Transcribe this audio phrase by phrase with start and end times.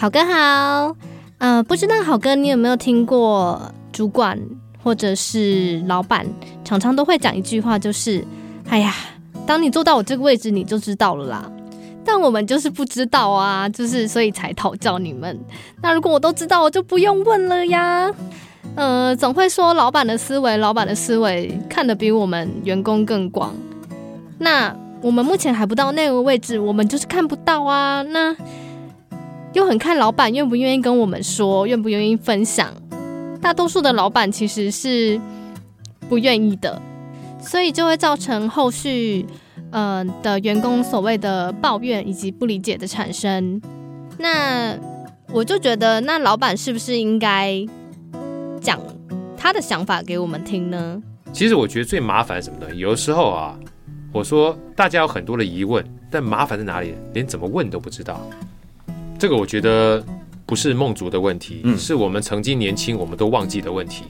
[0.00, 0.96] 好哥好，
[1.36, 3.60] 呃，不知道好哥你有没有听过
[3.92, 4.40] 主管
[4.82, 6.26] 或者是老板
[6.64, 8.24] 常常都会讲一句话，就是，
[8.70, 8.94] 哎呀，
[9.46, 11.52] 当你坐到我这个位置，你就知道了啦。
[12.02, 15.38] 但我们就是不知道啊，就是所以才讨教你们。
[15.82, 18.10] 那如果我都知道，我就不用问了呀。
[18.76, 23.54] 呃，总会说老板的思维，老板的思维看得比我们员工更广。
[24.38, 28.00] 那我们目前还不到那个位置，我们就是看不到啊。
[28.00, 28.34] 那
[29.52, 32.72] 又很看老板愿不愿意跟我们说，愿不愿意分享。
[33.40, 35.20] 大多数的老板其实是
[36.08, 36.80] 不愿意的，
[37.40, 39.26] 所以就会造成后续。
[39.72, 43.62] 嗯、呃，的员工所谓的抱怨以及不理解的产生，
[44.18, 44.76] 那
[45.32, 47.64] 我就觉得，那老板是不是应该
[48.60, 48.80] 讲
[49.36, 51.00] 他的想法给我们听呢？
[51.32, 52.74] 其实我觉得最麻烦什么呢？
[52.74, 53.56] 有时候啊，
[54.12, 56.96] 我说大家有很多的疑问，但麻烦在哪里？
[57.12, 58.20] 连怎么问都不知道。
[59.20, 60.02] 这个我觉得
[60.46, 64.04] 不是梦族的问题，嗯、是我们曾经年轻我们都忘记的问题。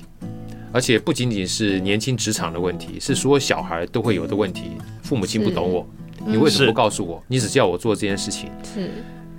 [0.73, 4.71] 而且不仅仅是年轻职场的问题，是所有小孩都会有的问题。
[5.03, 5.85] 父母亲不懂我，
[6.25, 7.21] 你为什么不告诉我？
[7.27, 8.51] 你只叫我做这件事情。
[8.63, 8.89] 是，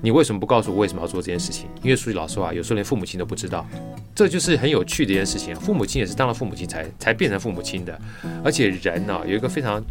[0.02, 1.70] 你为什么不告诉我为什么要做这件事情？
[1.82, 3.66] 因为说句老实话，有时候连父母亲都不知道，
[4.14, 5.56] 这就是很有趣的一件事情。
[5.56, 7.98] 父母亲也是当了父母亲才才变成父母亲的。
[8.44, 9.82] 而且人呢、啊，有一个非常。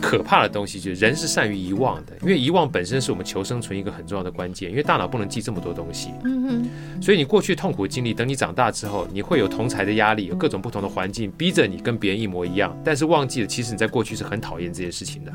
[0.00, 6.10] 可怕的东西就是人是善于遗忘的，因为遗忘本身是我们求生存一个很重要的关键，因为大脑不能记这么多东西。
[6.24, 7.02] 嗯哼。
[7.02, 15.32] 所以你过去痛苦经历，等你长大之后，你会有同才的压力，有各种不同的环境逼着你跟别人一模一样，但是忘记了其实你在过去是很讨厌这件事情的。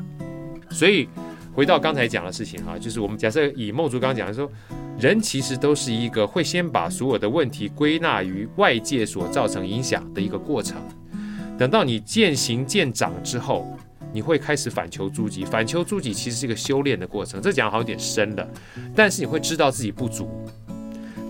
[0.69, 1.07] 所以
[1.53, 4.49] 回到刚才讲的事情哈，就是我们假设以梦竹刚刚讲的说，
[4.97, 10.77] 人其实都是一个会先把所有的问题归纳于外界所造成影响的一个过程，
[11.57, 13.67] 等到你渐行渐长之后。
[14.13, 18.47] 你会开始反求诸己，反求诸己其实是一个修炼的过程，这讲好像有点深了，
[18.95, 20.29] 但是你会知道自己不足。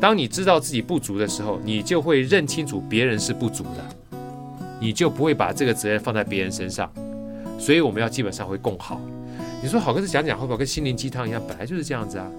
[0.01, 4.17] 当你知道自己不足的时候，你就会认清楚别人是不足的，
[4.81, 6.91] 你就不会把这个责任放在别人身上。
[7.57, 8.99] 所以我们要基本上会共好。
[9.61, 11.41] 你说好哥，这讲讲会不会跟心灵鸡汤一样？
[11.47, 12.29] 本来就是这样子啊。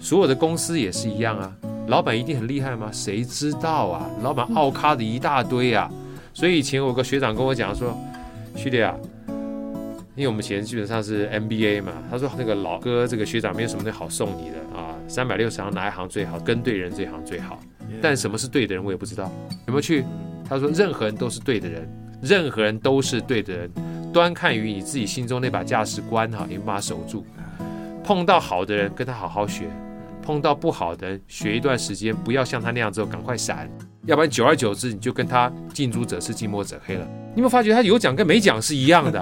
[0.00, 1.56] 所有的公司也是一样啊。
[1.86, 2.90] 老板一定很厉害吗？
[2.92, 4.10] 谁知道啊？
[4.22, 5.88] 老板奥咖的一大堆啊。
[6.34, 7.96] 所以以前有个学长跟我讲说，
[8.56, 8.96] 兄弟啊。
[10.16, 16.38] 因为我们以前基本上是 MBA 嘛，他说那个老哥这个学长没有什么好送你的啊，三百六十行哪一行最好？
[16.40, 17.60] 跟对人这行最好。
[18.00, 19.30] 但什么是对的人，我也不知道。
[19.66, 20.04] 有没有去？
[20.48, 21.88] 他说任何人都是对的人，
[22.22, 23.70] 任何人都是对的人，
[24.12, 27.24] 端看于你自己心中那把价值观哈，你把它守住。
[28.02, 29.64] 碰到好的人，跟他好好学；
[30.22, 33.68] 碰到不好的人，学一段时间，不要像他那样之后赶快闪，
[34.06, 37.06] 要不然久而久之你就跟他近朱者赤，近墨者黑了。
[37.34, 39.20] 你有没有发觉他有讲跟没讲是一样的，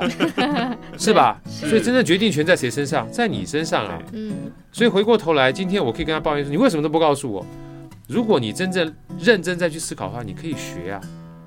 [0.98, 1.40] 是吧？
[1.46, 3.10] 所以真正决定权在谁身上？
[3.10, 3.98] 在你身上啊。
[4.12, 4.52] 嗯。
[4.70, 7.44] 所以回过头来，今天我可以跟他抱怨说：“你为什么都不告诉我？”
[8.06, 11.00] 如果你真正认真再去思考的话，你可以学啊。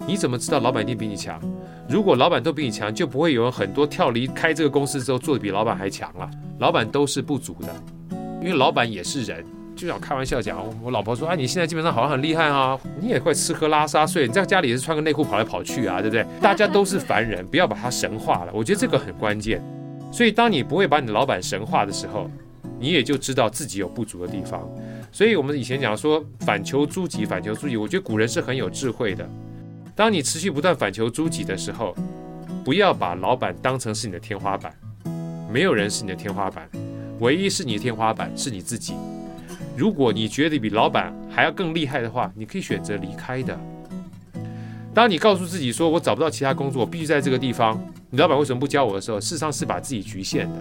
[0.08, 1.40] 你怎么知道老板一定比你强？
[1.88, 6.30] 如果老板都比你强，就不会有人很多跳离开这个公司之后做的比老板还强了。
[6.60, 7.68] 老板都是不足的，
[8.42, 9.46] 因为老板也是人。
[9.78, 16.26] 就想开玩笑讲，我老婆说：“啊，你现在基本上好像很厉害啊，你也会吃喝拉撒睡，你在家里也是穿个内裤跑来跑去啊，对不对？
[16.42, 18.52] 大家都是凡人，不要把它神化了。
[18.54, 19.64] 我觉得这个很关键。
[20.12, 22.30] 所以，当你不会把你的老板神化的时候，
[22.80, 24.68] 你也就知道自己有不足的地方。
[25.12, 29.30] 所以我们以前讲说反求诸己，反求诸己，我觉得古人是很有智慧的。
[29.96, 31.96] 当你持续不断反求诸己的时候，
[32.64, 34.74] 不要把老板当成是你的天花板，
[35.52, 36.68] 没有人是你的天花板，
[37.20, 38.94] 唯一是你的天花板是你自己。”
[39.78, 43.56] 如果你觉得比老板还要更厉害的话，你可以选择离开的。
[44.92, 47.80] 当你告诉自己说“我找不到其他工作，我必须在这个地方”，
[48.10, 50.56] 你老板为什么不教我的时候，事实上是把自己局限的。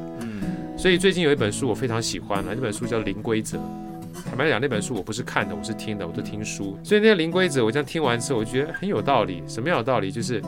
[0.76, 3.56] 所以最近有一本书我非常喜欢了，那本书叫《零规则》。
[4.26, 6.78] 坦白讲，那本书我不是看的，我是听的，我都听书。
[6.84, 9.42] 所以那个《零规则》，我这样听完之后，我觉得很有道理。
[9.48, 10.10] 什么样的道理？
[10.12, 10.42] 就是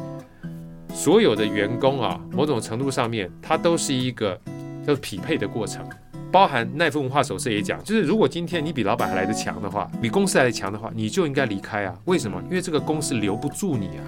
[0.93, 4.39] 所有的员工啊，某种程度上面，它都是一个
[4.87, 5.83] 叫做匹配的过程。
[6.31, 11.97] 包含奈夫文化手册也讲，就是如果今天你比老板还来得强的话，比公司来得强的话，你就应该离开啊。
[12.05, 12.43] 为什么？
[12.45, 14.05] 因为这个公司留不住你啊，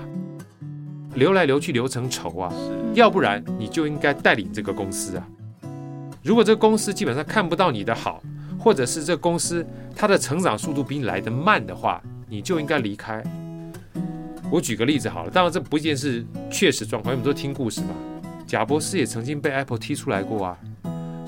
[1.14, 2.52] 留来留去留成仇啊。
[2.94, 5.26] 要不然你就应该带领这个公司啊。
[6.22, 8.22] 如果这个公司基本上看不到你的好，
[8.58, 9.66] 或者是这个公司
[9.96, 13.22] 它的成长速度比你来得慢的话，你就应该离开。
[14.50, 17.94] 我举个例子好了，当然这不一定是确实状况，因为我们都听故事嘛。
[18.46, 20.58] 贾博士也曾经被 Apple 踢出来过啊。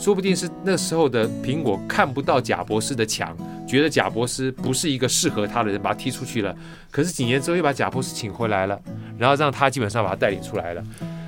[0.02, 3.36] 说不定是那时候的苹果看不到贾博士的强，
[3.68, 6.52] 觉得贾博士不是一个适合他的人，把他踢出去了。
[6.90, 8.76] 可是几年之后又把贾博士请回来了，
[9.16, 10.82] 然后让他基本上把他带领出来了。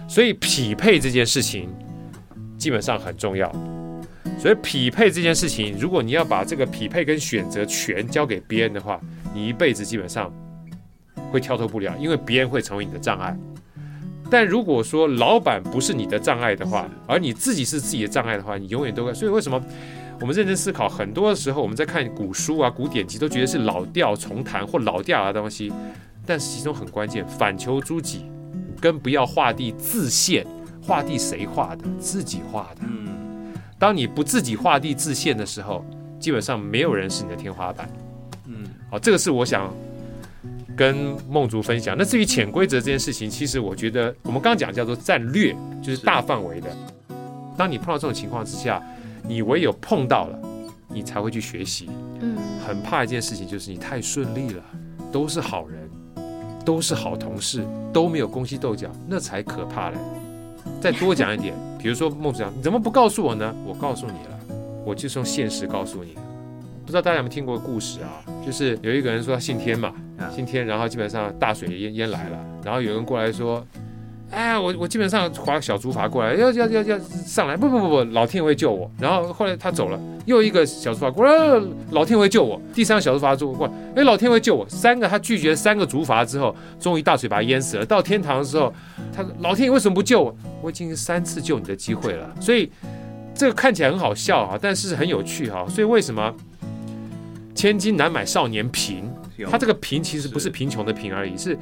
[0.09, 1.73] 所以匹配这件事情
[2.59, 3.49] 基本上很重要。
[4.41, 9.01] 所以匹配这件事情，如果你要把这个匹配跟选择权交给别人的话，
[9.33, 10.33] 你一辈子基本上
[11.31, 13.39] 会跳脱不了，因为别人会成为你的障碍。
[14.35, 19.15] 但如果说老板不是你的障碍的话，而你自己是自己的障碍的话，你永远都会。
[19.15, 19.63] 所以为什么
[20.21, 25.73] 我们认真思考，很多的时候我们在看古书啊、古典籍，都觉得是老调重弹或老调的东西，
[26.27, 28.27] 但是其中很关键，反求诸己，
[28.81, 30.45] 跟不要画地自限。
[30.83, 31.85] 画地谁画的？
[32.01, 32.81] 自己画的。
[32.83, 35.87] 嗯当你不自己画地自限的时候，
[36.19, 37.89] 基本上没有人是你的天花板。
[38.47, 39.73] 嗯，好，这个是我想。
[40.77, 41.97] 跟梦竹分享。
[41.99, 46.69] 那至于潜规则这件事情，其实我觉得我们刚刚讲叫做战略，就是大范围的。
[47.57, 48.83] 当你碰到这种情况之下，
[49.27, 50.39] 你唯有碰到了，
[50.89, 51.89] 你才会去学习。
[52.21, 52.37] 嗯，
[52.67, 54.63] 很怕一件事情就是你太顺利了，
[55.13, 55.89] 都是好人，
[56.65, 59.97] 都是好同事，都没有宫西斗角，那才可怕嘞。
[60.81, 63.55] 再多讲一点，比如说梦竹讲，你怎么不告诉我呢？
[63.67, 64.41] 我告诉你了，
[64.85, 66.15] 我就是用现实告诉你。
[66.85, 68.25] 不知道大家有没有听过故事啊？
[68.45, 69.95] 就是有一个人说他姓天嘛。
[70.35, 73.65] 今天，然后基本上大水淹淹来了，然后有人过来说
[74.31, 82.61] ：“哎，我我基本上划小竹筏过来，要要要要上来，不不不不，老天会救我。”然后后来他走了，又一个小竹筏过来，老天会救我。
[82.73, 84.69] 第三个小竹筏就过来，哎，老天会救我。
[84.69, 87.85] 三个他拒绝三个竹筏之后，终于大水把他淹死了。
[87.85, 88.73] 到天堂的时候，
[89.15, 90.37] 他说：“老天爷为什么不救我？
[90.63, 92.71] 我已经三次救你的机会了。”所以
[93.35, 95.67] 这个看起来很好笑啊，但是很有趣哈。
[95.69, 96.33] 所以为什么
[97.55, 99.09] 千金难买少年贫？
[99.51, 101.59] 他这个贫其实不是贫穷的贫而已，是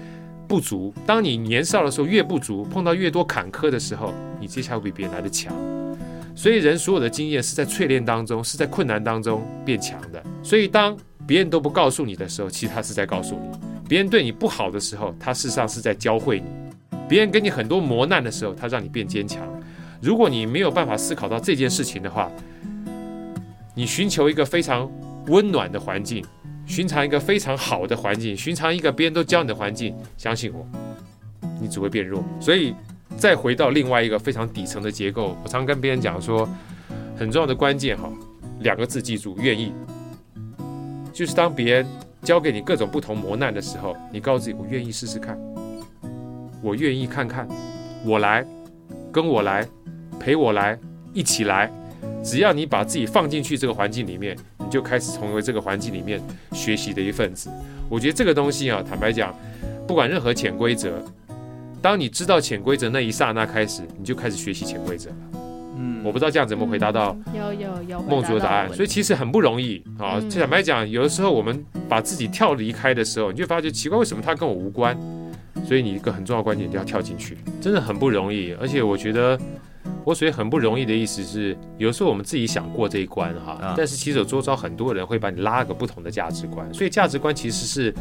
[0.47, 0.93] 不足。
[1.07, 5.55] 当你年少的时候越不足，碰到越多坎坷的时候，你接下来会比别人来的强。
[6.35, 10.23] 所以人所有的经验是在淬炼当中，是在困难当中变强的。
[10.43, 10.97] 所以当
[11.27, 13.59] 别人都不告诉你的时候，其实他是在告诉你；
[13.89, 16.47] 别人对你不好的时候，他事实上是在教会你；
[17.09, 19.47] 别人给你很多磨难的时候，他让你变坚强。
[20.01, 22.31] 如果你没有办法思考到这件事情的话，
[23.75, 24.91] 你寻求一个非常
[25.29, 26.25] 温暖的环境。
[26.67, 30.67] 寻常一个非常好的环境，寻常一个别人都教你的环境，相信我，
[31.61, 32.25] 你只会变弱。
[32.41, 32.75] 所以，
[33.17, 36.49] 再回到另外一个非常底层的结构，我常跟别人讲说，
[37.17, 38.11] 很重要的关键哈，
[38.61, 39.73] 两个字记住：愿意。
[41.13, 41.87] 就是当别人
[42.23, 45.39] 教给你各种不同磨难的时候，你告诉自己，我愿意试试看，
[46.63, 47.47] 我愿意看看，
[48.07, 48.47] 我来，
[49.13, 49.69] 跟我来，
[50.19, 50.79] 陪我来，
[51.13, 51.71] 一起来。
[52.25, 54.37] 只要你把自己放进去这个环境里面，
[54.73, 56.19] 就开始成为这个环境里面
[56.53, 57.51] 学习的一份子。
[57.91, 59.35] 我觉得这个东西啊，坦白讲，
[59.87, 61.05] 不管任何潜规则，
[61.83, 65.17] 当你知道潜规则那一刹那开始，你就开始学习潜规则了。
[65.77, 70.19] 嗯，我不知道这样怎么回答到有有有梦竹的答案，所以其实很不容易啊。
[70.31, 74.99] 坦白讲，有的时候我们把自己跳离开的时候，你就发觉奇怪，为什么他跟我无关？
[75.67, 78.55] 所以你一个很重要的观点就要跳进去，真的很不容易。
[78.59, 79.39] 而且我觉得。
[80.05, 87.95] 我所以很不容易的意思是，有时候我们自己想过这一关哈，但是其实有周遭很多人会把你拉个不同的价值观，所以价值观其实是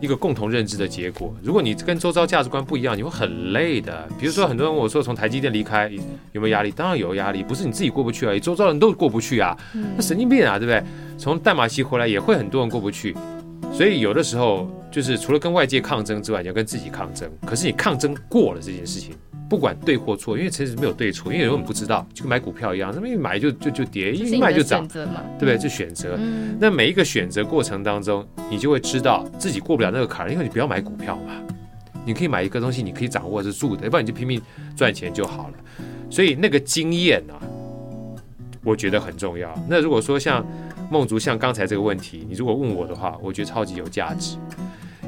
[0.00, 1.34] 一个共同认知的结果。
[1.42, 4.08] 如果你跟周遭价值观不一样，你会很累的。
[4.18, 5.90] 比如说很多人问我说，从台积电离开
[6.32, 6.70] 有没有压力？
[6.70, 9.56] 当然有压力，不是你自己过不去而已，周遭人都过不去啊，
[9.96, 10.82] 那神经病啊，对不对？
[11.16, 13.16] 从淡马锡回来也会很多人过不去，
[13.72, 17.30] 所以有的时候就是除了跟外界抗争之外，你要跟自己抗争。
[17.46, 19.14] 可是你抗争过了这件事情。
[19.50, 25.04] 不管对或错，因为其实没有对错，因为有人不知道，就跟买股票一样，那么一买就就就跌，一卖就涨，对
[25.40, 25.58] 不对？
[25.58, 26.14] 就选择。
[26.16, 31.32] 嗯、那每一个选择过程当中，你就会知道自己过不了那个坎，因为你不要买股票嘛，
[32.06, 34.40] 你可以买一个东西，你可以掌握得住的，要不然你就拼命
[34.76, 35.54] 赚钱就好了。
[36.08, 37.34] 所以那个经验啊，
[38.62, 39.52] 我觉得很重要。
[39.68, 40.46] 那如果说像
[40.92, 44.36] 梦竹，像刚才这个问题，你如果问我的话，我觉得超级有价值，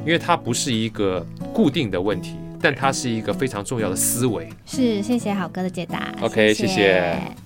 [0.05, 2.35] 因为它不是一个固定的问题。
[2.63, 4.47] 但它是一个非常重要的思维。
[4.65, 6.15] 是，谢谢好哥的解答。
[6.21, 6.67] OK，谢谢。
[6.67, 7.42] 谢谢。